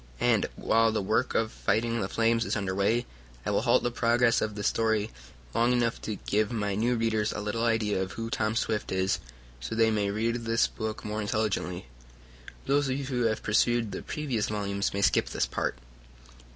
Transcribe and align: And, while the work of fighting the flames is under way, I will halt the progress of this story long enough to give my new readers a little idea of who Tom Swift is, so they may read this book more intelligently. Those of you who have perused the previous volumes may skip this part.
And, 0.19 0.47
while 0.55 0.91
the 0.91 0.99
work 1.03 1.35
of 1.35 1.51
fighting 1.51 2.01
the 2.01 2.09
flames 2.09 2.43
is 2.43 2.55
under 2.55 2.73
way, 2.73 3.05
I 3.45 3.51
will 3.51 3.61
halt 3.61 3.83
the 3.83 3.91
progress 3.91 4.41
of 4.41 4.55
this 4.55 4.65
story 4.67 5.11
long 5.53 5.73
enough 5.73 6.01
to 6.01 6.15
give 6.15 6.51
my 6.51 6.73
new 6.73 6.95
readers 6.95 7.31
a 7.31 7.39
little 7.39 7.63
idea 7.63 8.01
of 8.01 8.13
who 8.13 8.31
Tom 8.31 8.55
Swift 8.55 8.91
is, 8.91 9.19
so 9.59 9.75
they 9.75 9.91
may 9.91 10.09
read 10.09 10.37
this 10.37 10.65
book 10.65 11.05
more 11.05 11.21
intelligently. 11.21 11.85
Those 12.65 12.89
of 12.89 12.97
you 12.97 13.05
who 13.05 13.21
have 13.25 13.43
perused 13.43 13.91
the 13.91 14.01
previous 14.01 14.47
volumes 14.49 14.91
may 14.91 15.03
skip 15.03 15.29
this 15.29 15.45
part. 15.45 15.77